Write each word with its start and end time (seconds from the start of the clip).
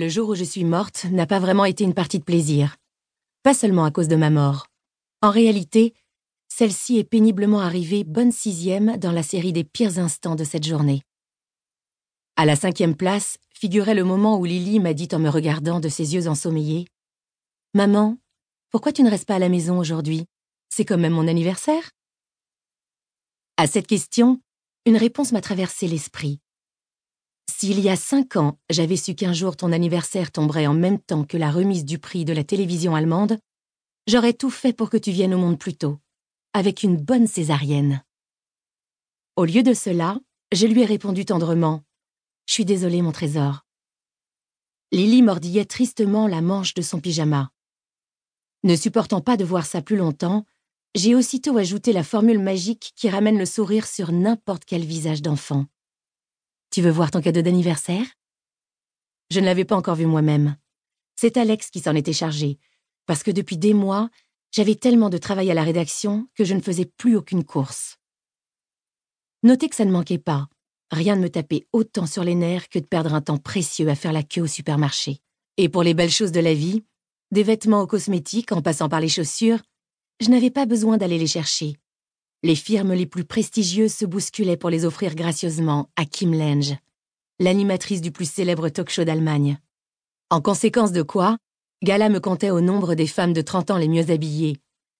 le 0.00 0.08
jour 0.08 0.30
où 0.30 0.34
je 0.34 0.44
suis 0.44 0.64
morte 0.64 1.04
n'a 1.12 1.26
pas 1.26 1.38
vraiment 1.38 1.66
été 1.66 1.84
une 1.84 1.92
partie 1.92 2.18
de 2.18 2.24
plaisir. 2.24 2.76
Pas 3.42 3.52
seulement 3.52 3.84
à 3.84 3.90
cause 3.90 4.08
de 4.08 4.16
ma 4.16 4.30
mort. 4.30 4.66
En 5.20 5.30
réalité, 5.30 5.92
celle-ci 6.48 6.98
est 6.98 7.04
péniblement 7.04 7.60
arrivée 7.60 8.02
bonne 8.02 8.32
sixième 8.32 8.96
dans 8.96 9.12
la 9.12 9.22
série 9.22 9.52
des 9.52 9.62
pires 9.62 9.98
instants 9.98 10.36
de 10.36 10.44
cette 10.44 10.64
journée. 10.64 11.02
À 12.36 12.46
la 12.46 12.56
cinquième 12.56 12.96
place 12.96 13.36
figurait 13.54 13.94
le 13.94 14.04
moment 14.04 14.38
où 14.38 14.46
Lily 14.46 14.80
m'a 14.80 14.94
dit 14.94 15.08
en 15.12 15.18
me 15.18 15.28
regardant 15.28 15.80
de 15.80 15.90
ses 15.90 16.14
yeux 16.14 16.28
ensommeillés 16.28 16.86
Maman, 17.74 18.16
pourquoi 18.70 18.92
tu 18.92 19.02
ne 19.02 19.10
restes 19.10 19.28
pas 19.28 19.34
à 19.34 19.38
la 19.38 19.50
maison 19.50 19.78
aujourd'hui? 19.78 20.24
C'est 20.70 20.86
quand 20.86 20.96
même 20.96 21.12
mon 21.12 21.28
anniversaire 21.28 21.90
À 23.58 23.66
cette 23.66 23.86
question, 23.86 24.40
une 24.86 24.96
réponse 24.96 25.32
m'a 25.32 25.42
traversé 25.42 25.86
l'esprit. 25.86 26.40
S'il 27.52 27.80
y 27.80 27.90
a 27.90 27.96
cinq 27.96 28.36
ans, 28.36 28.58
j'avais 28.70 28.96
su 28.96 29.14
qu'un 29.14 29.32
jour 29.32 29.56
ton 29.56 29.72
anniversaire 29.72 30.30
tomberait 30.30 30.68
en 30.68 30.72
même 30.72 31.00
temps 31.00 31.24
que 31.24 31.36
la 31.36 31.50
remise 31.50 31.84
du 31.84 31.98
prix 31.98 32.24
de 32.24 32.32
la 32.32 32.44
télévision 32.44 32.94
allemande, 32.94 33.38
j'aurais 34.06 34.34
tout 34.34 34.50
fait 34.50 34.72
pour 34.72 34.88
que 34.88 34.96
tu 34.96 35.10
viennes 35.10 35.34
au 35.34 35.38
monde 35.38 35.58
plus 35.58 35.74
tôt, 35.74 35.98
avec 36.54 36.84
une 36.84 36.96
bonne 36.96 37.26
césarienne. 37.26 38.04
Au 39.36 39.44
lieu 39.44 39.62
de 39.62 39.74
cela, 39.74 40.18
je 40.52 40.66
lui 40.66 40.82
ai 40.82 40.84
répondu 40.84 41.24
tendrement 41.24 41.82
Je 42.46 42.54
suis 42.54 42.64
désolée, 42.64 43.02
mon 43.02 43.12
trésor. 43.12 43.66
Lily 44.92 45.20
mordillait 45.20 45.64
tristement 45.64 46.28
la 46.28 46.40
manche 46.40 46.74
de 46.74 46.82
son 46.82 47.00
pyjama. 47.00 47.50
Ne 48.62 48.76
supportant 48.76 49.20
pas 49.20 49.36
de 49.36 49.44
voir 49.44 49.66
ça 49.66 49.82
plus 49.82 49.96
longtemps, 49.96 50.46
j'ai 50.94 51.14
aussitôt 51.14 51.56
ajouté 51.58 51.92
la 51.92 52.04
formule 52.04 52.38
magique 52.38 52.92
qui 52.94 53.10
ramène 53.10 53.38
le 53.38 53.46
sourire 53.46 53.86
sur 53.86 54.12
n'importe 54.12 54.64
quel 54.64 54.84
visage 54.84 55.20
d'enfant. 55.20 55.66
Tu 56.70 56.82
veux 56.82 56.90
voir 56.90 57.10
ton 57.10 57.20
cadeau 57.20 57.42
d'anniversaire? 57.42 58.06
Je 59.30 59.40
ne 59.40 59.46
l'avais 59.46 59.64
pas 59.64 59.76
encore 59.76 59.96
vu 59.96 60.06
moi-même. 60.06 60.56
C'est 61.16 61.36
Alex 61.36 61.70
qui 61.70 61.80
s'en 61.80 61.96
était 61.96 62.12
chargé, 62.12 62.58
parce 63.06 63.24
que 63.24 63.32
depuis 63.32 63.56
des 63.58 63.74
mois, 63.74 64.08
j'avais 64.52 64.76
tellement 64.76 65.10
de 65.10 65.18
travail 65.18 65.50
à 65.50 65.54
la 65.54 65.64
rédaction 65.64 66.28
que 66.36 66.44
je 66.44 66.54
ne 66.54 66.60
faisais 66.60 66.84
plus 66.84 67.16
aucune 67.16 67.44
course. 67.44 67.96
Notez 69.42 69.68
que 69.68 69.74
ça 69.74 69.84
ne 69.84 69.90
manquait 69.90 70.18
pas. 70.18 70.46
Rien 70.92 71.16
ne 71.16 71.22
me 71.22 71.28
tapait 71.30 71.66
autant 71.72 72.06
sur 72.06 72.22
les 72.22 72.36
nerfs 72.36 72.68
que 72.68 72.78
de 72.78 72.86
perdre 72.86 73.14
un 73.14 73.20
temps 73.20 73.38
précieux 73.38 73.88
à 73.88 73.96
faire 73.96 74.12
la 74.12 74.22
queue 74.22 74.42
au 74.42 74.46
supermarché. 74.46 75.18
Et 75.56 75.68
pour 75.68 75.82
les 75.82 75.94
belles 75.94 76.10
choses 76.10 76.32
de 76.32 76.40
la 76.40 76.54
vie, 76.54 76.84
des 77.32 77.42
vêtements 77.42 77.80
aux 77.80 77.86
cosmétiques 77.86 78.52
en 78.52 78.62
passant 78.62 78.88
par 78.88 79.00
les 79.00 79.08
chaussures, 79.08 79.60
je 80.20 80.30
n'avais 80.30 80.50
pas 80.50 80.66
besoin 80.66 80.98
d'aller 80.98 81.18
les 81.18 81.26
chercher. 81.26 81.74
Les 82.42 82.54
firmes 82.54 82.94
les 82.94 83.04
plus 83.04 83.24
prestigieuses 83.24 83.92
se 83.92 84.06
bousculaient 84.06 84.56
pour 84.56 84.70
les 84.70 84.86
offrir 84.86 85.14
gracieusement 85.14 85.90
à 85.96 86.06
Kim 86.06 86.32
Lange, 86.32 86.74
l'animatrice 87.38 88.00
du 88.00 88.12
plus 88.12 88.30
célèbre 88.30 88.70
talk 88.70 88.88
show 88.88 89.04
d'Allemagne. 89.04 89.58
En 90.30 90.40
conséquence 90.40 90.92
de 90.92 91.02
quoi, 91.02 91.36
Gala 91.82 92.08
me 92.08 92.18
comptait 92.18 92.48
au 92.48 92.62
nombre 92.62 92.94
des 92.94 93.06
femmes 93.06 93.34
de 93.34 93.42
30 93.42 93.72
ans 93.72 93.76
les 93.76 93.88
mieux 93.88 94.10
habillées, 94.10 94.56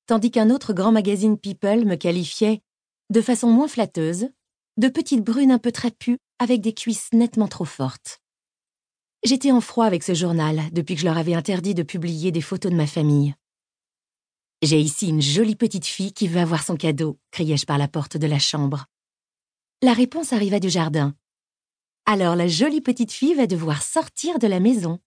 tandis 0.06 0.30
qu'un 0.30 0.50
autre 0.50 0.74
grand 0.74 0.92
magazine 0.92 1.38
People 1.38 1.86
me 1.86 1.94
qualifiait, 1.94 2.60
de 3.08 3.22
façon 3.22 3.48
moins 3.48 3.68
flatteuse, 3.68 4.28
de 4.76 4.88
petites 4.88 5.24
brunes 5.24 5.50
un 5.50 5.58
peu 5.58 5.72
trapues 5.72 6.18
avec 6.38 6.60
des 6.60 6.74
cuisses 6.74 7.08
nettement 7.14 7.48
trop 7.48 7.64
fortes. 7.64 8.20
J'étais 9.24 9.50
en 9.50 9.62
froid 9.62 9.86
avec 9.86 10.02
ce 10.02 10.12
journal 10.12 10.60
depuis 10.72 10.94
que 10.94 11.00
je 11.00 11.06
leur 11.06 11.16
avais 11.16 11.34
interdit 11.34 11.74
de 11.74 11.84
publier 11.84 12.32
des 12.32 12.42
photos 12.42 12.70
de 12.70 12.76
ma 12.76 12.86
famille. 12.86 13.34
J'ai 14.62 14.78
ici 14.78 15.08
une 15.08 15.22
jolie 15.22 15.56
petite 15.56 15.86
fille 15.86 16.12
qui 16.12 16.28
veut 16.28 16.40
avoir 16.40 16.62
son 16.62 16.76
cadeau, 16.76 17.18
criai-je 17.30 17.64
par 17.64 17.78
la 17.78 17.88
porte 17.88 18.18
de 18.18 18.26
la 18.26 18.38
chambre. 18.38 18.86
La 19.80 19.94
réponse 19.94 20.34
arriva 20.34 20.60
du 20.60 20.68
jardin. 20.68 21.14
Alors 22.04 22.36
la 22.36 22.46
jolie 22.46 22.82
petite 22.82 23.12
fille 23.12 23.34
va 23.34 23.46
devoir 23.46 23.82
sortir 23.82 24.38
de 24.38 24.46
la 24.46 24.60
maison. 24.60 24.98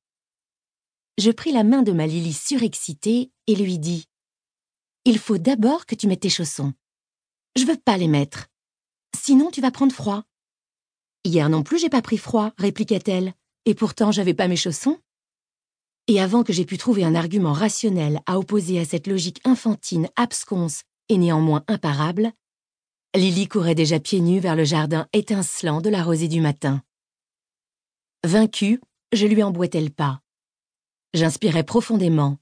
Je 1.20 1.30
pris 1.30 1.52
la 1.52 1.64
main 1.64 1.84
de 1.84 1.92
ma 1.92 2.08
Lily 2.08 2.34
surexcitée 2.34 3.32
et 3.46 3.56
lui 3.56 3.78
dis 3.78 4.08
Il 5.06 5.20
faut 5.20 5.38
d'abord 5.38 5.86
que 5.86 5.94
tu 5.94 6.08
mettes 6.08 6.22
tes 6.22 6.30
chaussons. 6.30 6.74
Je 7.56 7.66
veux 7.66 7.78
pas 7.78 7.98
les 7.98 8.08
mettre. 8.08 8.48
Sinon 9.16 9.52
tu 9.52 9.62
vas 9.62 9.70
prendre 9.70 9.94
froid. 9.94 10.24
Hier 11.26 11.48
non 11.50 11.62
plus 11.62 11.78
j'ai 11.78 11.90
pas 11.90 12.02
pris 12.02 12.18
froid, 12.18 12.54
répliqua-t-elle, 12.58 13.36
et 13.66 13.76
pourtant 13.76 14.12
j'avais 14.12 14.34
pas 14.34 14.48
mes 14.48 14.56
chaussons. 14.56 14.98
Et 16.08 16.20
avant 16.20 16.44
que 16.44 16.52
j'aie 16.52 16.66
pu 16.66 16.78
trouver 16.78 17.06
un 17.06 17.16
argument 17.16 17.54
rationnel 17.54 18.20
à 18.26 18.38
opposer 18.38 18.80
à 18.80 18.86
cette 18.86 19.08
logique 19.08 19.40
infantine, 19.46 20.10
absconce 20.16 20.84
et 21.08 21.18
néanmoins 21.18 21.64
imparable, 21.68 22.34
Lily 23.16 23.48
courait 23.48 23.76
déjà 23.76 24.00
pieds 24.00 24.20
nus 24.20 24.40
vers 24.40 24.56
le 24.56 24.64
jardin 24.64 25.08
étincelant 25.14 25.82
de 25.82 25.90
la 25.90 26.04
rosée 26.04 26.28
du 26.28 26.42
matin. 26.42 26.82
Vaincue, 28.26 28.82
je 29.14 29.28
lui 29.28 29.44
emboîtais 29.44 29.82
le 29.82 29.92
pas. 29.92 30.22
J'inspirais 31.14 31.64
profondément. 31.64 32.38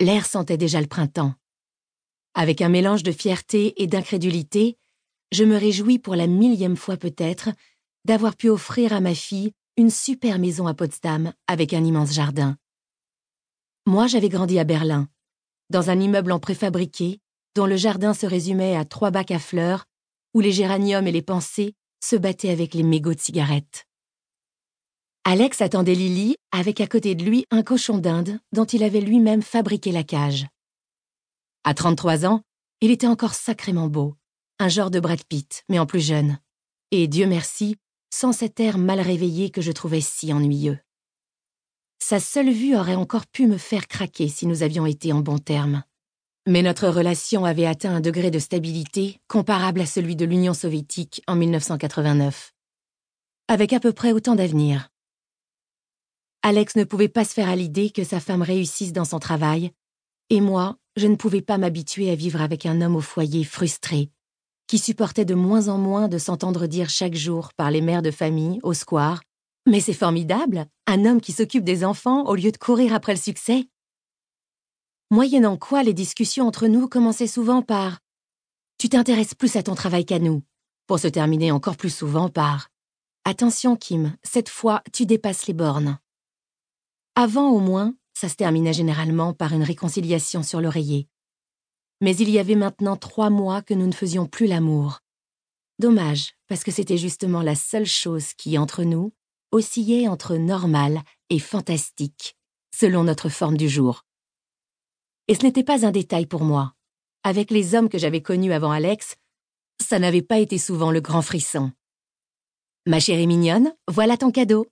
L'air 0.00 0.26
sentait 0.26 0.56
déjà 0.56 0.80
le 0.80 0.86
printemps. 0.86 1.34
Avec 2.34 2.62
un 2.62 2.68
mélange 2.68 3.02
de 3.02 3.12
fierté 3.12 3.80
et 3.82 3.86
d'incrédulité, 3.86 4.78
je 5.30 5.44
me 5.44 5.56
réjouis 5.56 5.98
pour 5.98 6.16
la 6.16 6.26
millième 6.26 6.76
fois 6.76 6.96
peut-être 6.96 7.50
d'avoir 8.04 8.34
pu 8.34 8.48
offrir 8.48 8.92
à 8.92 9.00
ma 9.00 9.14
fille 9.14 9.52
une 9.76 9.90
super 9.90 10.38
maison 10.38 10.66
à 10.66 10.74
Potsdam 10.74 11.32
avec 11.46 11.74
un 11.74 11.84
immense 11.84 12.12
jardin. 12.12 12.56
Moi, 13.88 14.06
j'avais 14.06 14.28
grandi 14.28 14.58
à 14.58 14.64
Berlin, 14.64 15.08
dans 15.70 15.88
un 15.88 15.98
immeuble 15.98 16.32
en 16.32 16.38
préfabriqué, 16.38 17.22
dont 17.56 17.64
le 17.64 17.78
jardin 17.78 18.12
se 18.12 18.26
résumait 18.26 18.76
à 18.76 18.84
trois 18.84 19.10
bacs 19.10 19.30
à 19.30 19.38
fleurs, 19.38 19.86
où 20.34 20.40
les 20.40 20.52
géraniums 20.52 21.06
et 21.06 21.10
les 21.10 21.22
pensées 21.22 21.74
se 22.04 22.14
battaient 22.14 22.50
avec 22.50 22.74
les 22.74 22.82
mégots 22.82 23.14
de 23.14 23.18
cigarettes. 23.18 23.86
Alex 25.24 25.62
attendait 25.62 25.94
Lily 25.94 26.36
avec 26.52 26.82
à 26.82 26.86
côté 26.86 27.14
de 27.14 27.24
lui 27.24 27.46
un 27.50 27.62
cochon 27.62 27.96
d'Inde 27.96 28.38
dont 28.52 28.66
il 28.66 28.82
avait 28.82 29.00
lui-même 29.00 29.40
fabriqué 29.40 29.90
la 29.90 30.04
cage. 30.04 30.46
À 31.64 31.72
33 31.72 32.26
ans, 32.26 32.42
il 32.82 32.90
était 32.90 33.06
encore 33.06 33.32
sacrément 33.32 33.88
beau, 33.88 34.16
un 34.58 34.68
genre 34.68 34.90
de 34.90 35.00
Brad 35.00 35.24
Pitt, 35.24 35.64
mais 35.70 35.78
en 35.78 35.86
plus 35.86 36.06
jeune. 36.06 36.38
Et 36.90 37.08
Dieu 37.08 37.26
merci, 37.26 37.76
sans 38.12 38.32
cet 38.34 38.60
air 38.60 38.76
mal 38.76 39.00
réveillé 39.00 39.48
que 39.48 39.62
je 39.62 39.72
trouvais 39.72 40.02
si 40.02 40.30
ennuyeux. 40.30 40.78
Sa 42.00 42.20
seule 42.20 42.50
vue 42.50 42.76
aurait 42.76 42.94
encore 42.94 43.26
pu 43.26 43.46
me 43.46 43.58
faire 43.58 43.88
craquer 43.88 44.28
si 44.28 44.46
nous 44.46 44.62
avions 44.62 44.86
été 44.86 45.12
en 45.12 45.20
bons 45.20 45.38
termes. 45.38 45.82
Mais 46.46 46.62
notre 46.62 46.88
relation 46.88 47.44
avait 47.44 47.66
atteint 47.66 47.94
un 47.94 48.00
degré 48.00 48.30
de 48.30 48.38
stabilité 48.38 49.20
comparable 49.28 49.80
à 49.80 49.86
celui 49.86 50.16
de 50.16 50.24
l'Union 50.24 50.54
soviétique 50.54 51.22
en 51.26 51.34
1989, 51.34 52.54
avec 53.48 53.72
à 53.72 53.80
peu 53.80 53.92
près 53.92 54.12
autant 54.12 54.34
d'avenir. 54.34 54.88
Alex 56.42 56.76
ne 56.76 56.84
pouvait 56.84 57.08
pas 57.08 57.24
se 57.24 57.34
faire 57.34 57.48
à 57.48 57.56
l'idée 57.56 57.90
que 57.90 58.04
sa 58.04 58.20
femme 58.20 58.42
réussisse 58.42 58.92
dans 58.92 59.04
son 59.04 59.18
travail, 59.18 59.72
et 60.30 60.40
moi, 60.40 60.78
je 60.96 61.06
ne 61.06 61.16
pouvais 61.16 61.42
pas 61.42 61.58
m'habituer 61.58 62.10
à 62.10 62.14
vivre 62.14 62.40
avec 62.40 62.64
un 62.64 62.80
homme 62.80 62.96
au 62.96 63.00
foyer 63.00 63.44
frustré, 63.44 64.10
qui 64.68 64.78
supportait 64.78 65.24
de 65.24 65.34
moins 65.34 65.68
en 65.68 65.78
moins 65.78 66.08
de 66.08 66.18
s'entendre 66.18 66.66
dire 66.66 66.88
chaque 66.88 67.14
jour 67.14 67.52
par 67.54 67.70
les 67.70 67.80
mères 67.80 68.02
de 68.02 68.10
famille, 68.10 68.60
au 68.62 68.72
square, 68.72 69.22
mais 69.68 69.80
c'est 69.80 69.92
formidable, 69.92 70.66
un 70.86 71.04
homme 71.04 71.20
qui 71.20 71.32
s'occupe 71.32 71.64
des 71.64 71.84
enfants 71.84 72.24
au 72.24 72.34
lieu 72.34 72.50
de 72.50 72.56
courir 72.56 72.94
après 72.94 73.12
le 73.12 73.20
succès. 73.20 73.68
Moyennant 75.10 75.56
quoi 75.56 75.82
les 75.82 75.94
discussions 75.94 76.46
entre 76.46 76.66
nous 76.66 76.88
commençaient 76.88 77.26
souvent 77.26 77.62
par 77.62 78.00
Tu 78.78 78.88
t'intéresses 78.88 79.34
plus 79.34 79.56
à 79.56 79.62
ton 79.62 79.74
travail 79.74 80.04
qu'à 80.04 80.18
nous, 80.18 80.42
pour 80.86 80.98
se 80.98 81.08
terminer 81.08 81.52
encore 81.52 81.76
plus 81.76 81.94
souvent 81.94 82.28
par 82.28 82.68
Attention 83.24 83.76
Kim, 83.76 84.16
cette 84.22 84.48
fois 84.48 84.82
tu 84.92 85.04
dépasses 85.04 85.46
les 85.46 85.54
bornes. 85.54 85.98
Avant 87.14 87.50
au 87.50 87.58
moins, 87.60 87.94
ça 88.14 88.28
se 88.28 88.36
terminait 88.36 88.72
généralement 88.72 89.34
par 89.34 89.52
une 89.52 89.62
réconciliation 89.62 90.42
sur 90.42 90.60
l'oreiller. 90.60 91.08
Mais 92.00 92.16
il 92.16 92.30
y 92.30 92.38
avait 92.38 92.54
maintenant 92.54 92.96
trois 92.96 93.28
mois 93.28 93.60
que 93.60 93.74
nous 93.74 93.86
ne 93.86 93.92
faisions 93.92 94.26
plus 94.26 94.46
l'amour. 94.46 95.00
Dommage, 95.78 96.34
parce 96.48 96.64
que 96.64 96.70
c'était 96.70 96.96
justement 96.96 97.42
la 97.42 97.54
seule 97.54 97.86
chose 97.86 98.32
qui, 98.34 98.56
entre 98.56 98.82
nous, 98.82 99.12
oscillait 99.52 100.08
entre 100.08 100.36
normal 100.36 101.02
et 101.30 101.38
fantastique, 101.38 102.36
selon 102.74 103.04
notre 103.04 103.28
forme 103.28 103.56
du 103.56 103.68
jour. 103.68 104.04
Et 105.28 105.34
ce 105.34 105.42
n'était 105.42 105.64
pas 105.64 105.86
un 105.86 105.90
détail 105.90 106.26
pour 106.26 106.42
moi. 106.42 106.74
Avec 107.24 107.50
les 107.50 107.74
hommes 107.74 107.88
que 107.88 107.98
j'avais 107.98 108.22
connus 108.22 108.52
avant 108.52 108.70
Alex, 108.70 109.16
ça 109.80 109.98
n'avait 109.98 110.22
pas 110.22 110.38
été 110.38 110.58
souvent 110.58 110.90
le 110.90 111.00
grand 111.00 111.22
frisson. 111.22 111.72
Ma 112.86 113.00
chérie 113.00 113.26
mignonne, 113.26 113.74
voilà 113.86 114.16
ton 114.16 114.30
cadeau. 114.30 114.66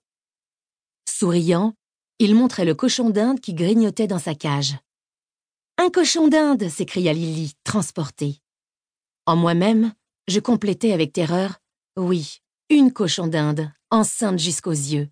Souriant, 1.07 1.73
il 2.19 2.35
montrait 2.35 2.65
le 2.65 2.73
cochon 2.73 3.09
d'Inde 3.09 3.39
qui 3.39 3.53
grignotait 3.53 4.07
dans 4.07 4.19
sa 4.19 4.33
cage. 4.33 4.75
Un 5.77 5.91
cochon 5.91 6.27
d'Inde 6.27 6.67
s'écria 6.69 7.13
Lily, 7.13 7.53
transportée. 7.63 8.41
En 9.27 9.35
moi-même, 9.35 9.93
je 10.27 10.39
complétais 10.39 10.93
avec 10.93 11.13
terreur 11.13 11.59
Oui, 11.95 12.39
une 12.69 12.91
cochon 12.91 13.27
d'Inde, 13.27 13.71
enceinte 13.91 14.39
jusqu'aux 14.39 14.71
yeux. 14.71 15.09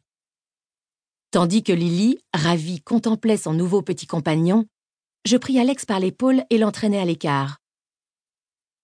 Tandis 1.32 1.64
que 1.64 1.72
Lily, 1.72 2.20
ravie, 2.34 2.82
contemplait 2.82 3.38
son 3.38 3.54
nouveau 3.54 3.82
petit 3.82 4.08
compagnon, 4.08 4.66
je 5.26 5.38
pris 5.38 5.58
Alex 5.58 5.86
par 5.86 6.02
l'épaule 6.02 6.44
et 6.50 6.58
l'entraînai 6.58 7.00
à 7.00 7.06
l'écart. 7.06 7.60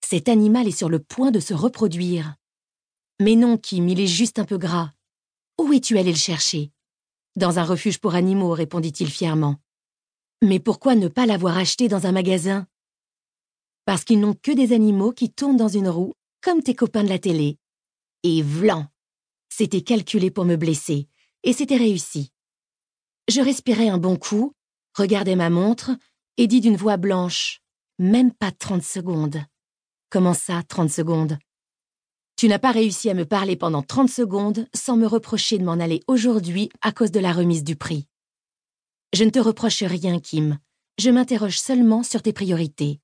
Cet 0.06 0.29
animal 0.29 0.68
est 0.68 0.77
sur 0.77 0.89
le 0.89 1.00
point 1.00 1.31
de 1.31 1.41
se 1.41 1.53
reproduire. 1.53 2.35
Mais 3.19 3.35
non, 3.35 3.57
Kim, 3.57 3.89
il 3.89 4.00
est 4.00 4.07
juste 4.07 4.39
un 4.39 4.45
peu 4.45 4.57
gras. 4.57 4.91
Où 5.59 5.71
es-tu 5.74 5.97
allé 5.97 6.12
le 6.12 6.17
chercher? 6.17 6.71
Dans 7.35 7.59
un 7.59 7.63
refuge 7.63 8.00
pour 8.00 8.15
animaux, 8.15 8.51
répondit-il 8.51 9.09
fièrement. 9.09 9.57
Mais 10.41 10.59
pourquoi 10.59 10.95
ne 10.95 11.09
pas 11.09 11.25
l'avoir 11.25 11.57
acheté 11.57 11.89
dans 11.89 12.07
un 12.07 12.12
magasin? 12.13 12.67
Parce 13.85 14.06
qu'ils 14.06 14.19
n'ont 14.19 14.33
que 14.33 14.51
des 14.51 14.74
animaux 14.74 15.12
qui 15.12 15.29
tournent 15.29 15.57
dans 15.57 15.67
une 15.67 15.89
roue, 15.89 16.13
comme 16.41 16.63
tes 16.63 16.74
copains 16.74 17.03
de 17.03 17.09
la 17.09 17.19
télé. 17.19 17.57
Et 18.23 18.41
vlan 18.41 18.88
C'était 19.50 19.81
calculé 19.81 20.31
pour 20.31 20.45
me 20.45 20.56
blesser, 20.56 21.07
et 21.44 21.53
c'était 21.53 21.77
réussi. 21.77 22.31
Je 23.27 23.41
respirais 23.41 23.89
un 23.89 23.97
bon 23.97 24.15
coup, 24.15 24.53
regardais 24.95 25.35
ma 25.35 25.50
montre, 25.50 25.91
et 26.38 26.47
dis 26.47 26.62
d'une 26.62 26.75
voix 26.75 26.97
blanche 26.97 27.62
Même 28.00 28.31
pas 28.31 28.51
trente 28.51 28.83
secondes. 28.83 29.41
Comment 30.09 30.33
ça, 30.33 30.62
trente 30.63 30.91
secondes? 30.91 31.38
Tu 32.35 32.47
n'as 32.47 32.59
pas 32.59 32.71
réussi 32.71 33.09
à 33.09 33.13
me 33.13 33.25
parler 33.25 33.56
pendant 33.56 33.83
trente 33.83 34.09
secondes 34.09 34.67
sans 34.74 34.97
me 34.97 35.06
reprocher 35.06 35.57
de 35.57 35.63
m'en 35.63 35.74
aller 35.74 36.01
aujourd'hui 36.07 36.69
à 36.81 36.91
cause 36.91 37.12
de 37.12 37.19
la 37.19 37.33
remise 37.33 37.63
du 37.63 37.75
prix. 37.75 38.07
Je 39.13 39.24
ne 39.24 39.29
te 39.29 39.39
reproche 39.39 39.83
rien, 39.83 40.19
Kim. 40.19 40.57
Je 40.97 41.09
m'interroge 41.09 41.59
seulement 41.59 42.03
sur 42.03 42.21
tes 42.21 42.33
priorités. 42.33 43.00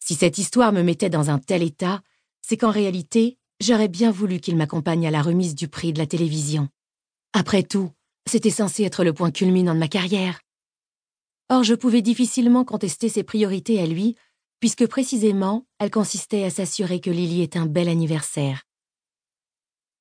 Si 0.00 0.14
cette 0.14 0.38
histoire 0.38 0.72
me 0.72 0.82
mettait 0.82 1.10
dans 1.10 1.30
un 1.30 1.38
tel 1.38 1.62
état, 1.62 2.02
c'est 2.42 2.56
qu'en 2.56 2.70
réalité, 2.70 3.37
j'aurais 3.60 3.88
bien 3.88 4.10
voulu 4.10 4.40
qu'il 4.40 4.56
m'accompagne 4.56 5.06
à 5.06 5.10
la 5.10 5.22
remise 5.22 5.54
du 5.54 5.68
prix 5.68 5.92
de 5.92 5.98
la 5.98 6.06
télévision. 6.06 6.68
Après 7.32 7.62
tout, 7.62 7.90
c'était 8.26 8.50
censé 8.50 8.84
être 8.84 9.04
le 9.04 9.12
point 9.12 9.30
culminant 9.30 9.74
de 9.74 9.80
ma 9.80 9.88
carrière. 9.88 10.40
Or, 11.48 11.64
je 11.64 11.74
pouvais 11.74 12.02
difficilement 12.02 12.64
contester 12.64 13.08
ses 13.08 13.22
priorités 13.22 13.80
à 13.80 13.86
lui, 13.86 14.16
puisque 14.60 14.86
précisément, 14.86 15.66
elles 15.78 15.90
consistaient 15.90 16.44
à 16.44 16.50
s'assurer 16.50 17.00
que 17.00 17.10
Lily 17.10 17.42
ait 17.42 17.56
un 17.56 17.66
bel 17.66 17.88
anniversaire. 17.88 18.64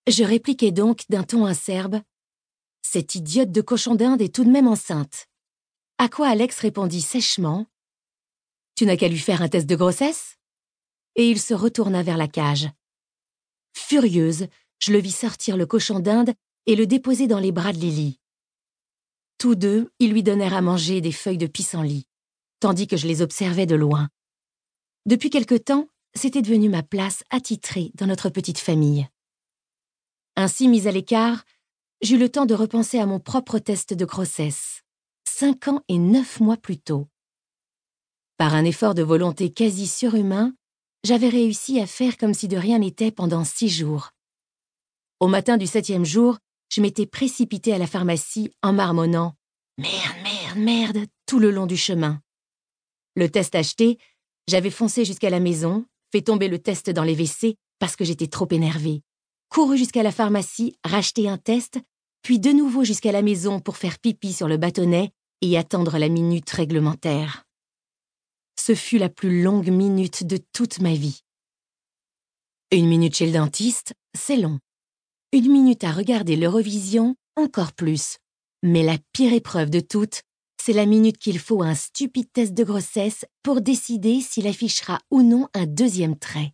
Je 0.07 0.23
répliquai 0.23 0.71
donc 0.71 1.03
d'un 1.09 1.23
ton 1.23 1.45
acerbe 1.45 2.01
cette 2.89 3.15
idiote 3.15 3.51
de 3.51 3.59
cochon 3.59 3.95
d'Inde 3.95 4.21
est 4.21 4.33
tout 4.33 4.45
de 4.45 4.49
même 4.49 4.67
enceinte. 4.67 5.27
À 5.97 6.07
quoi 6.07 6.29
Alex 6.29 6.57
répondit 6.59 7.01
sèchement 7.01 7.65
Tu 8.75 8.85
n'as 8.85 8.95
qu'à 8.95 9.09
lui 9.09 9.19
faire 9.19 9.41
un 9.41 9.49
test 9.49 9.67
de 9.67 9.75
grossesse 9.75 10.37
Et 11.15 11.29
il 11.29 11.37
se 11.37 11.53
retourna 11.53 12.01
vers 12.01 12.15
la 12.15 12.29
cage. 12.29 12.69
Furieuse, 13.77 14.47
je 14.79 14.91
le 14.91 14.99
vis 14.99 15.15
sortir 15.15 15.55
le 15.57 15.65
cochon 15.65 15.99
d'Inde 15.99 16.33
et 16.65 16.75
le 16.75 16.85
déposer 16.85 17.27
dans 17.27 17.39
les 17.39 17.51
bras 17.51 17.71
de 17.71 17.77
Lily. 17.77 18.19
Tous 19.37 19.55
deux, 19.55 19.91
ils 19.99 20.11
lui 20.11 20.23
donnèrent 20.23 20.55
à 20.55 20.61
manger 20.61 20.99
des 20.99 21.11
feuilles 21.11 21.37
de 21.37 21.47
pissenlit, 21.47 22.07
tandis 22.59 22.87
que 22.87 22.97
je 22.97 23.07
les 23.07 23.21
observais 23.21 23.65
de 23.65 23.75
loin. 23.75 24.09
Depuis 25.05 25.29
quelque 25.29 25.55
temps, 25.55 25.87
c'était 26.15 26.41
devenu 26.41 26.69
ma 26.69 26.83
place 26.83 27.23
attitrée 27.29 27.91
dans 27.93 28.07
notre 28.07 28.29
petite 28.29 28.57
famille. 28.57 29.07
Ainsi 30.35 30.67
mise 30.67 30.87
à 30.87 30.91
l'écart, 30.91 31.45
j'eus 32.01 32.17
le 32.17 32.29
temps 32.29 32.45
de 32.45 32.55
repenser 32.55 32.99
à 32.99 33.05
mon 33.05 33.19
propre 33.19 33.59
test 33.59 33.93
de 33.93 34.05
grossesse, 34.05 34.81
cinq 35.27 35.67
ans 35.67 35.81
et 35.87 35.97
neuf 35.97 36.39
mois 36.39 36.57
plus 36.57 36.79
tôt. 36.79 37.07
Par 38.37 38.53
un 38.53 38.65
effort 38.65 38.95
de 38.95 39.03
volonté 39.03 39.51
quasi 39.51 39.87
surhumain, 39.87 40.53
j'avais 41.07 41.29
réussi 41.29 41.79
à 41.79 41.87
faire 41.87 42.17
comme 42.17 42.33
si 42.33 42.49
de 42.49 42.57
rien 42.57 42.79
n'était 42.79 43.11
pendant 43.11 43.45
six 43.45 43.69
jours. 43.69 44.11
Au 45.21 45.27
matin 45.27 45.55
du 45.55 45.65
septième 45.65 46.03
jour, 46.03 46.37
je 46.69 46.81
m'étais 46.81 47.05
précipitée 47.05 47.71
à 47.71 47.77
la 47.77 47.87
pharmacie 47.87 48.51
en 48.61 48.73
marmonnant 48.73 49.33
Merde, 49.77 50.17
merde, 50.21 50.57
merde 50.57 51.05
tout 51.25 51.39
le 51.39 51.49
long 51.49 51.65
du 51.65 51.77
chemin. 51.77 52.21
Le 53.15 53.29
test 53.29 53.55
acheté, 53.55 53.97
j'avais 54.49 54.69
foncé 54.69 55.05
jusqu'à 55.05 55.29
la 55.29 55.39
maison, 55.39 55.85
fait 56.11 56.23
tomber 56.23 56.49
le 56.49 56.59
test 56.59 56.89
dans 56.89 57.03
les 57.03 57.15
WC 57.15 57.55
parce 57.79 57.95
que 57.95 58.03
j'étais 58.03 58.27
trop 58.27 58.47
énervée 58.51 59.01
couru 59.49 59.77
jusqu'à 59.77 60.03
la 60.03 60.11
pharmacie, 60.11 60.77
racheter 60.83 61.29
un 61.29 61.37
test, 61.37 61.79
puis 62.21 62.37
de 62.37 62.51
nouveau 62.51 62.83
jusqu'à 62.83 63.13
la 63.13 63.21
maison 63.21 63.61
pour 63.61 63.77
faire 63.77 63.97
pipi 63.97 64.33
sur 64.33 64.49
le 64.49 64.57
bâtonnet 64.57 65.11
et 65.41 65.57
attendre 65.57 65.97
la 65.97 66.09
minute 66.09 66.49
réglementaire. 66.49 67.46
Ce 68.67 68.75
fut 68.75 68.97
la 68.97 69.07
plus 69.07 69.43
longue 69.43 69.69
minute 69.69 70.25
de 70.27 70.35
toute 70.51 70.81
ma 70.81 70.93
vie. 70.93 71.21
Une 72.69 72.89
minute 72.89 73.15
chez 73.15 73.25
le 73.25 73.31
dentiste, 73.31 73.93
c'est 74.13 74.35
long. 74.35 74.59
Une 75.31 75.49
minute 75.49 75.85
à 75.85 75.93
regarder 75.93 76.35
l'Eurovision, 76.35 77.15
encore 77.37 77.71
plus. 77.71 78.17
Mais 78.63 78.83
la 78.83 78.97
pire 79.13 79.31
épreuve 79.31 79.69
de 79.69 79.79
toutes, 79.79 80.23
c'est 80.61 80.73
la 80.73 80.85
minute 80.85 81.17
qu'il 81.17 81.39
faut 81.39 81.63
à 81.63 81.67
un 81.67 81.75
stupide 81.75 82.29
test 82.33 82.53
de 82.53 82.65
grossesse 82.65 83.23
pour 83.41 83.61
décider 83.61 84.19
s'il 84.19 84.47
affichera 84.47 84.99
ou 85.11 85.21
non 85.21 85.47
un 85.53 85.65
deuxième 85.65 86.19
trait. 86.19 86.53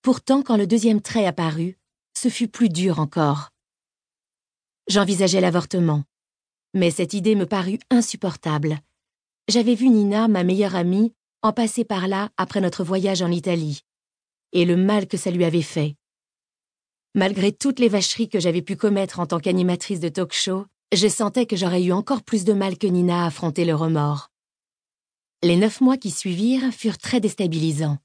Pourtant, 0.00 0.40
quand 0.40 0.56
le 0.56 0.66
deuxième 0.66 1.02
trait 1.02 1.26
apparut, 1.26 1.78
ce 2.16 2.30
fut 2.30 2.48
plus 2.48 2.70
dur 2.70 2.98
encore. 2.98 3.50
J'envisageais 4.88 5.42
l'avortement, 5.42 6.04
mais 6.72 6.90
cette 6.90 7.12
idée 7.12 7.34
me 7.34 7.44
parut 7.44 7.78
insupportable. 7.90 8.80
J'avais 9.48 9.74
vu 9.74 9.88
Nina, 9.88 10.28
ma 10.28 10.44
meilleure 10.44 10.76
amie, 10.76 11.14
en 11.42 11.54
passer 11.54 11.82
par 11.82 12.06
là 12.06 12.30
après 12.36 12.60
notre 12.60 12.84
voyage 12.84 13.22
en 13.22 13.30
Italie, 13.30 13.80
et 14.52 14.66
le 14.66 14.76
mal 14.76 15.08
que 15.08 15.16
ça 15.16 15.30
lui 15.30 15.44
avait 15.44 15.62
fait. 15.62 15.96
Malgré 17.14 17.52
toutes 17.52 17.78
les 17.78 17.88
vacheries 17.88 18.28
que 18.28 18.40
j'avais 18.40 18.60
pu 18.60 18.76
commettre 18.76 19.20
en 19.20 19.26
tant 19.26 19.40
qu'animatrice 19.40 20.00
de 20.00 20.10
talk-show, 20.10 20.66
je 20.92 21.08
sentais 21.08 21.46
que 21.46 21.56
j'aurais 21.56 21.82
eu 21.82 21.92
encore 21.92 22.22
plus 22.22 22.44
de 22.44 22.52
mal 22.52 22.76
que 22.76 22.86
Nina 22.86 23.22
à 23.22 23.26
affronter 23.26 23.64
le 23.64 23.74
remords. 23.74 24.28
Les 25.42 25.56
neuf 25.56 25.80
mois 25.80 25.96
qui 25.96 26.10
suivirent 26.10 26.70
furent 26.70 26.98
très 26.98 27.20
déstabilisants. 27.20 27.96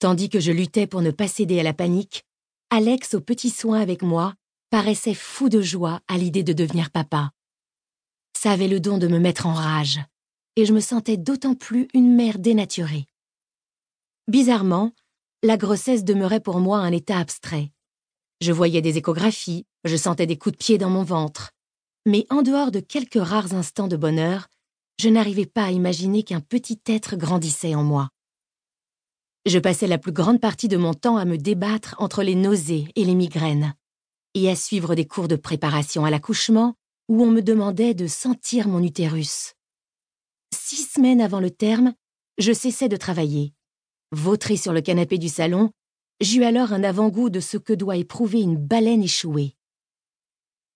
Tandis 0.00 0.28
que 0.28 0.40
je 0.40 0.50
luttais 0.50 0.88
pour 0.88 1.02
ne 1.02 1.12
pas 1.12 1.28
céder 1.28 1.60
à 1.60 1.62
la 1.62 1.72
panique, 1.72 2.24
Alex, 2.70 3.14
aux 3.14 3.20
petits 3.20 3.50
soins 3.50 3.80
avec 3.80 4.02
moi, 4.02 4.34
paraissait 4.70 5.14
fou 5.14 5.48
de 5.48 5.60
joie 5.60 6.00
à 6.08 6.18
l'idée 6.18 6.42
de 6.42 6.52
devenir 6.52 6.90
papa. 6.90 7.30
Ça 8.36 8.50
avait 8.50 8.66
le 8.66 8.80
don 8.80 8.98
de 8.98 9.06
me 9.06 9.20
mettre 9.20 9.46
en 9.46 9.54
rage, 9.54 10.00
et 10.56 10.64
je 10.64 10.72
me 10.72 10.80
sentais 10.80 11.16
d'autant 11.16 11.54
plus 11.54 11.88
une 11.94 12.14
mère 12.14 12.38
dénaturée. 12.38 13.06
Bizarrement, 14.28 14.92
la 15.42 15.56
grossesse 15.56 16.04
demeurait 16.04 16.40
pour 16.40 16.60
moi 16.60 16.78
un 16.78 16.92
état 16.92 17.18
abstrait. 17.18 17.70
Je 18.40 18.52
voyais 18.52 18.82
des 18.82 18.96
échographies, 18.98 19.66
je 19.84 19.96
sentais 19.96 20.26
des 20.26 20.38
coups 20.38 20.54
de 20.54 20.58
pied 20.58 20.78
dans 20.78 20.90
mon 20.90 21.02
ventre, 21.02 21.50
mais 22.06 22.26
en 22.30 22.42
dehors 22.42 22.70
de 22.70 22.80
quelques 22.80 23.22
rares 23.22 23.54
instants 23.54 23.88
de 23.88 23.96
bonheur, 23.96 24.48
je 24.98 25.08
n'arrivais 25.08 25.46
pas 25.46 25.64
à 25.64 25.70
imaginer 25.70 26.22
qu'un 26.22 26.40
petit 26.40 26.80
être 26.86 27.16
grandissait 27.16 27.74
en 27.74 27.82
moi. 27.82 28.10
Je 29.46 29.58
passais 29.58 29.86
la 29.86 29.98
plus 29.98 30.12
grande 30.12 30.40
partie 30.40 30.68
de 30.68 30.76
mon 30.76 30.94
temps 30.94 31.16
à 31.16 31.24
me 31.24 31.36
débattre 31.36 31.96
entre 31.98 32.22
les 32.22 32.34
nausées 32.34 32.88
et 32.96 33.04
les 33.04 33.14
migraines, 33.14 33.74
et 34.34 34.48
à 34.48 34.56
suivre 34.56 34.94
des 34.94 35.06
cours 35.06 35.28
de 35.28 35.36
préparation 35.36 36.04
à 36.04 36.10
l'accouchement 36.10 36.74
où 37.08 37.22
on 37.22 37.30
me 37.30 37.42
demandait 37.42 37.94
de 37.94 38.06
sentir 38.06 38.68
mon 38.68 38.82
utérus. 38.82 39.53
Six 40.66 40.94
semaines 40.94 41.20
avant 41.20 41.40
le 41.40 41.50
terme, 41.50 41.92
je 42.38 42.50
cessais 42.54 42.88
de 42.88 42.96
travailler. 42.96 43.52
Vautré 44.12 44.56
sur 44.56 44.72
le 44.72 44.80
canapé 44.80 45.18
du 45.18 45.28
salon, 45.28 45.70
j'eus 46.22 46.42
alors 46.42 46.72
un 46.72 46.82
avant-goût 46.82 47.28
de 47.28 47.38
ce 47.38 47.58
que 47.58 47.74
doit 47.74 47.98
éprouver 47.98 48.40
une 48.40 48.56
baleine 48.56 49.02
échouée. 49.02 49.56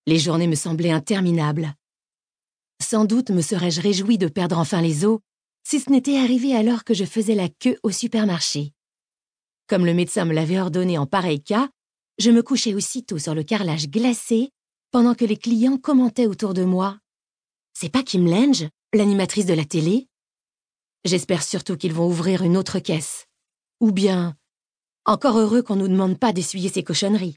Les 0.06 0.18
journées 0.18 0.46
me 0.46 0.56
semblaient 0.56 0.90
interminables. 0.90 1.72
Sans 2.82 3.06
doute 3.06 3.30
me 3.30 3.40
serais-je 3.40 3.80
réjoui 3.80 4.18
de 4.18 4.28
perdre 4.28 4.58
enfin 4.58 4.82
les 4.82 5.06
os, 5.06 5.20
si 5.64 5.80
ce 5.80 5.88
n'était 5.88 6.18
arrivé 6.18 6.54
alors 6.54 6.84
que 6.84 6.92
je 6.92 7.06
faisais 7.06 7.34
la 7.34 7.48
queue 7.48 7.78
au 7.82 7.90
supermarché. 7.90 8.74
Comme 9.68 9.86
le 9.86 9.94
médecin 9.94 10.26
me 10.26 10.34
l'avait 10.34 10.60
ordonné 10.60 10.98
en 10.98 11.06
pareil 11.06 11.42
cas, 11.42 11.70
je 12.18 12.30
me 12.30 12.42
couchais 12.42 12.74
aussitôt 12.74 13.16
sur 13.16 13.34
le 13.34 13.42
carrelage 13.42 13.88
glacé 13.88 14.50
pendant 14.90 15.14
que 15.14 15.24
les 15.24 15.38
clients 15.38 15.78
commentaient 15.78 16.26
autour 16.26 16.52
de 16.52 16.64
moi. 16.64 16.98
C'est 17.72 17.88
pas 17.88 18.02
Kim 18.02 18.26
Lange, 18.26 18.68
l'animatrice 18.94 19.46
de 19.46 19.54
la 19.54 19.64
télé 19.64 20.08
J'espère 21.04 21.42
surtout 21.42 21.76
qu'ils 21.76 21.92
vont 21.92 22.06
ouvrir 22.06 22.42
une 22.42 22.56
autre 22.56 22.78
caisse. 22.78 23.26
Ou 23.80 23.92
bien, 23.92 24.34
encore 25.04 25.38
heureux 25.38 25.62
qu'on 25.62 25.76
nous 25.76 25.88
demande 25.88 26.18
pas 26.18 26.32
d'essuyer 26.32 26.68
ces 26.68 26.82
cochonneries. 26.82 27.36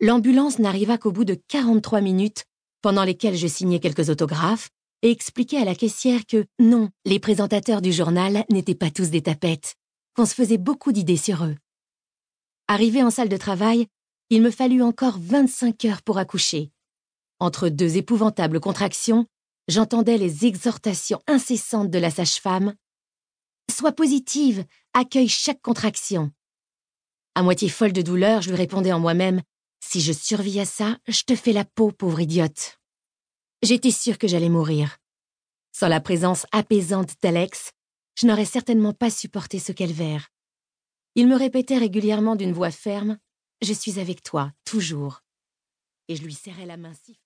L'ambulance 0.00 0.58
n'arriva 0.58 0.98
qu'au 0.98 1.10
bout 1.10 1.24
de 1.24 1.34
43 1.48 2.02
minutes, 2.02 2.44
pendant 2.82 3.04
lesquelles 3.04 3.36
je 3.36 3.46
signais 3.46 3.80
quelques 3.80 4.10
autographes, 4.10 4.68
et 5.02 5.10
expliquait 5.10 5.58
à 5.58 5.64
la 5.64 5.74
caissière 5.74 6.26
que 6.26 6.44
non, 6.58 6.90
les 7.04 7.18
présentateurs 7.18 7.82
du 7.82 7.92
journal 7.92 8.44
n'étaient 8.50 8.74
pas 8.74 8.90
tous 8.90 9.10
des 9.10 9.22
tapettes, 9.22 9.74
qu'on 10.14 10.26
se 10.26 10.34
faisait 10.34 10.58
beaucoup 10.58 10.92
d'idées 10.92 11.16
sur 11.16 11.44
eux. 11.44 11.56
Arrivé 12.68 13.02
en 13.02 13.10
salle 13.10 13.28
de 13.28 13.36
travail, 13.36 13.86
il 14.30 14.42
me 14.42 14.50
fallut 14.50 14.82
encore 14.82 15.18
25 15.18 15.84
heures 15.86 16.02
pour 16.02 16.18
accoucher. 16.18 16.70
Entre 17.40 17.68
deux 17.68 17.96
épouvantables 17.96 18.60
contractions, 18.60 19.26
j'entendais 19.68 20.18
les 20.18 20.46
exhortations 20.46 21.20
incessantes 21.26 21.90
de 21.90 21.98
la 21.98 22.10
sage-femme. 22.10 22.74
Sois 23.70 23.92
positive, 23.92 24.64
accueille 24.92 25.28
chaque 25.28 25.62
contraction. 25.62 26.30
À 27.34 27.42
moitié 27.42 27.68
folle 27.68 27.92
de 27.92 28.02
douleur, 28.02 28.42
je 28.42 28.50
lui 28.50 28.56
répondais 28.56 28.92
en 28.92 29.00
moi-même 29.00 29.42
Si 29.80 30.00
je 30.00 30.12
survis 30.12 30.60
à 30.60 30.64
ça, 30.64 30.98
je 31.08 31.22
te 31.22 31.34
fais 31.34 31.52
la 31.52 31.64
peau, 31.64 31.90
pauvre 31.90 32.20
idiote. 32.20 32.78
J'étais 33.62 33.90
sûre 33.90 34.18
que 34.18 34.28
j'allais 34.28 34.48
mourir. 34.48 34.98
Sans 35.72 35.88
la 35.88 36.00
présence 36.00 36.46
apaisante 36.52 37.14
d'Alex, 37.22 37.70
je 38.18 38.26
n'aurais 38.26 38.44
certainement 38.44 38.92
pas 38.92 39.10
supporté 39.10 39.58
ce 39.58 39.72
calvaire. 39.72 40.28
Il 41.16 41.26
me 41.26 41.36
répétait 41.36 41.78
régulièrement 41.78 42.36
d'une 42.36 42.52
voix 42.52 42.70
ferme 42.70 43.18
Je 43.62 43.72
suis 43.72 43.98
avec 43.98 44.22
toi, 44.22 44.52
toujours. 44.64 45.20
et 46.08 46.16
je 46.16 46.22
lui 46.22 46.34
serrais 46.34 46.66
la 46.66 46.76
main 46.76 46.92
si 47.04 47.18